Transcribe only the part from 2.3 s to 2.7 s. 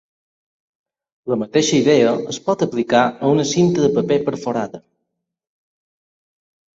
es pot